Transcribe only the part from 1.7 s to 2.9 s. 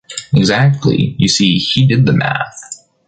did the math.